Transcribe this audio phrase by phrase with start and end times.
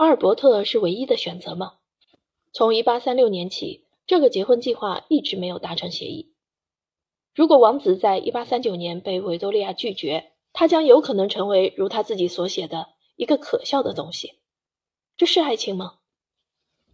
[0.00, 1.74] 阿尔伯特是唯一的选择吗？
[2.54, 6.32] 从1836年起，这个结婚计划一直没有达成协议。
[7.34, 14.38] 如果王子在1839年被维多利亚拒绝，他将有可能成为如他自己所写的一个可笑的东西。
[15.18, 15.98] 这是爱情吗？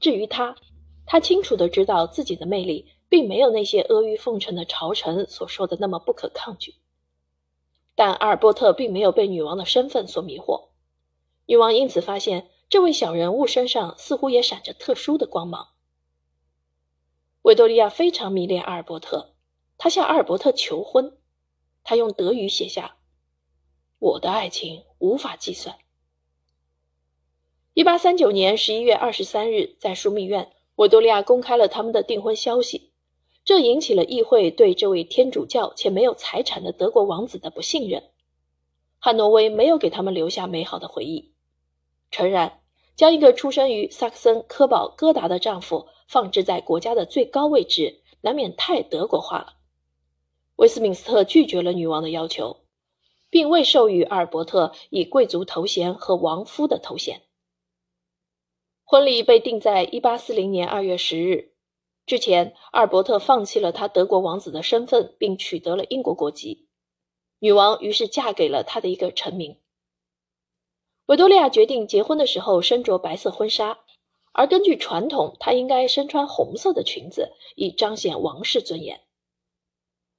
[0.00, 0.56] 至于他，
[1.06, 6.74] 他清楚的知道自己的魅力并没有那些阿谀奉承的朝臣所说的那么不可抗拒。
[7.94, 10.70] 但阿尔伯特并没有被女王的身份所迷惑，
[11.46, 12.50] 女王因此发现。
[12.68, 15.68] 这位小人物身上似乎也闪着特殊的光芒。
[17.42, 19.34] 维多利亚非常迷恋阿尔伯特，
[19.78, 21.16] 她向阿尔伯特求婚。
[21.84, 22.96] 她用德语写下
[24.00, 25.76] ：“我的爱情无法计算。”
[27.74, 32.90] 一八三九年十一月二十三日，在枢密院，维多利亚公开了他们的订婚消息，
[33.44, 38.10] 这引起了议会对这位天主教且没有财产的德国王子的不信任。
[38.98, 41.35] 汉诺威没有给他们留下美好的回忆。
[42.10, 42.60] 诚然，
[42.94, 49.54] 将一个出生于萨克森科堡哥达的丈夫放置在国家的最高位置，难免太德国化了。
[50.56, 52.64] 威斯敏斯特拒绝了女王的要求，
[53.28, 57.22] 并未授予阿尔伯特以贵族头衔和王夫的头衔。
[58.84, 61.52] 婚礼被定在一八四零年二月十日
[62.06, 62.54] 之前。
[62.70, 66.68] 阿尔伯特放弃了他德国王子的身份，并取得了英国国籍。
[67.40, 69.58] 女王于是嫁给了他的一个臣民。
[71.06, 73.78] 维多利亚决定结婚的时候身着白色婚纱，
[74.32, 79.02] 而根据传统，她应该身穿红色的裙子，以彰显王室尊严。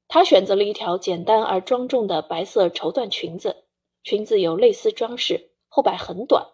[0.08, 3.66] 她选择了一条简单而庄重的白色绸缎裙子，
[4.02, 6.54] 裙子有蕾丝装饰，后摆很短。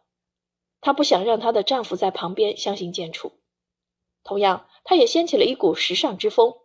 [0.82, 3.34] 她不想让她的丈夫在旁边相形见绌，
[4.24, 6.56] 同样，她也掀起了一股时尚之风。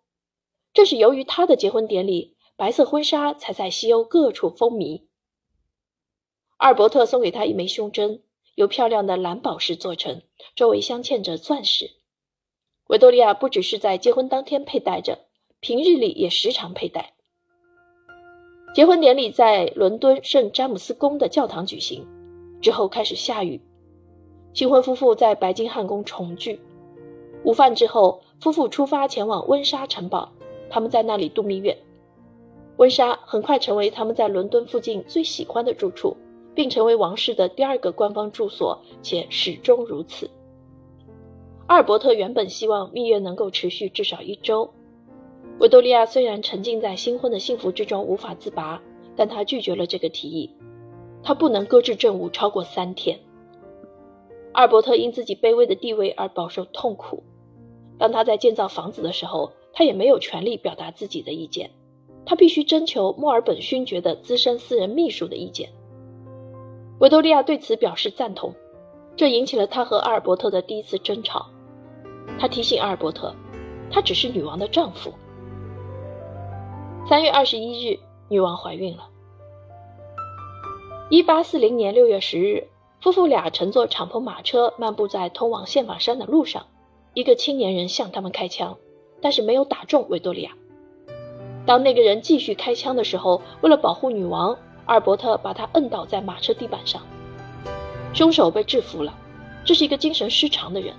[0.72, 5.07] 正是由于她的结婚典礼，白色婚纱才在西欧各处风靡。
[6.58, 8.20] 阿尔伯特送给她一枚胸针，
[8.56, 10.22] 由漂亮的蓝宝石做成，
[10.56, 11.92] 周围镶嵌着钻石。
[12.88, 15.20] 维多利亚不只是在结婚当天佩戴着，
[15.60, 17.14] 平日里也时常佩戴。
[18.74, 22.04] 结婚典礼在伦敦圣詹姆斯宫的教堂举行，
[22.60, 23.60] 之后开始下雨。
[24.52, 26.60] 新婚夫妇在白金汉宫重聚。
[27.44, 30.32] 午饭之后，夫妇出发前往温莎城堡，
[30.68, 31.78] 他们在那里度蜜月。
[32.78, 36.16] 温莎很快成为他们在伦敦附近最喜欢的住处。
[36.58, 40.28] 并成为王室的第二个官方住所，且始终如此。
[41.68, 44.68] 阿尔伯特原本希望蜜月能够持续至少一周。
[45.60, 48.82] 维多利亚虽然沉浸在新婚的幸福之中无法自拔，
[49.14, 50.50] 但她拒绝了这个提议。
[51.22, 53.16] 她不能搁置政务超过三天。
[54.50, 57.22] 阿尔伯特因自己卑微的地位而饱受痛苦。
[57.96, 61.70] 当他在建造房子的时候，他也没有权利表达自己的意见，
[62.26, 65.70] 他必须征求墨尔本勋爵的资深私人秘书的意见。
[66.98, 68.52] 维多利亚对此表示赞同，
[69.14, 71.46] 这引起了他和阿尔伯特的第一次争吵。
[72.40, 73.32] 他提醒阿尔伯特，
[73.88, 75.12] 他只是女王的丈夫。
[77.08, 77.96] 三月二十一日，
[78.28, 79.08] 女王怀孕了。
[81.08, 82.66] 一八四零年六月十日，
[83.00, 86.66] 夫妇俩乘坐敞篷马车漫步在通往宪法山的路上，
[87.14, 88.76] 一个青年人向他们开枪，
[89.22, 90.50] 但是没有打中维多利亚。
[91.64, 94.58] 当那个人继续开枪的时候，为了保护女王。
[94.88, 97.02] 阿尔伯特把他摁倒在马车地板上，
[98.14, 99.14] 凶手被制服了。
[99.62, 100.94] 这是一个精神失常的人。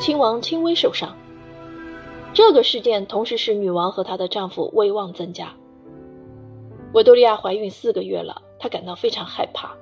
[0.00, 1.16] 亲王轻微受伤。
[2.34, 5.52] 这个事件同时使女王和她的丈夫威望增加。
[6.92, 9.72] 维多利亚怀孕四个月了，她感到非常害怕。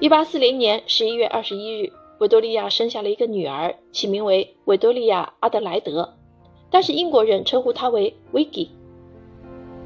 [0.00, 6.12] 一八四零年十一月二十一日，维多利亚生下了一个女儿，起名为维多利亚·阿德莱德，
[6.68, 8.70] 但是英国人称呼她为维吉。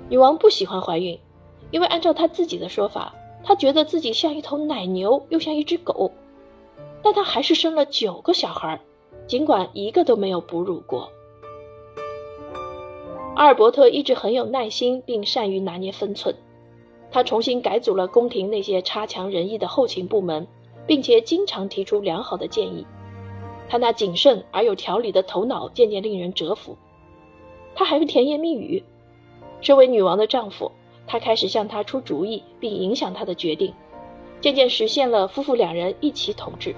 [0.09, 1.19] 女王不喜欢怀孕。
[1.71, 6.11] 因为按照他自己的说法，他觉得自己像一头奶牛，又像一只狗，
[7.03, 8.81] 但他还是生了九个小孩，
[9.27, 11.11] 尽管一个都没有哺乳过。
[13.37, 16.35] 阿尔伯特一直很有耐心，并善于拿捏分寸。
[17.11, 20.47] 他重新改组了宫廷那些差强人意的后勤部门，
[20.87, 22.87] 并且经常提出良好的建议。
[23.69, 26.77] 他那谨慎而有条理的头脑渐渐令人折服。
[27.75, 28.85] 他还会甜言蜜语。
[29.61, 30.71] 身为女王的丈夫。
[31.11, 33.75] 他开始向他出主意，并影响他的决定，
[34.41, 36.73] 渐渐实现了夫妇两人一起统治。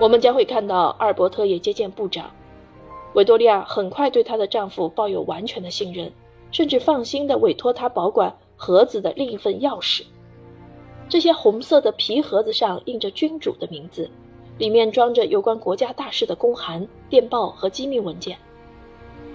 [0.00, 2.28] 我们将会看到阿尔伯特也接见部长，
[3.14, 6.12] 维多利亚很快对她的丈夫抱有完全的信任，
[6.50, 10.02] 甚至放心地委托他保管盒子的另一份钥匙。
[11.08, 14.10] 这些红色的皮盒子上印着君主的名字，
[14.58, 18.36] 里面装着有关国家大事的公函、电报和机密文件。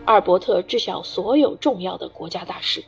[0.04, 2.84] 阿尔伯特知晓所有重要的国家大事。